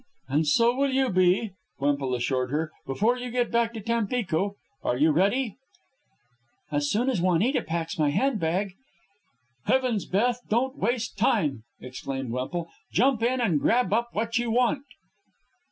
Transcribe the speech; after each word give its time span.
"And 0.27 0.47
so 0.47 0.73
will 0.75 0.91
you 0.91 1.11
be," 1.11 1.51
Wemple 1.79 2.15
assured 2.15 2.49
her, 2.49 2.71
"before 2.87 3.19
you 3.19 3.29
get 3.29 3.51
back 3.51 3.71
to 3.75 3.79
Tampico. 3.81 4.55
Are 4.81 4.97
you 4.97 5.11
ready?" 5.11 5.57
"As 6.71 6.89
soon 6.89 7.07
as 7.07 7.21
Juanita 7.21 7.61
packs 7.61 7.99
my 7.99 8.09
hand 8.09 8.39
bag." 8.39 8.71
"Heavens, 9.65 10.07
Beth, 10.07 10.41
don't 10.49 10.75
waste 10.75 11.19
time!" 11.19 11.65
exclaimed 11.79 12.31
Wemple. 12.31 12.67
"Jump 12.91 13.21
in 13.21 13.39
and 13.39 13.59
grab 13.61 13.93
up 13.93 14.09
what 14.13 14.39
you 14.39 14.49
want." 14.49 14.85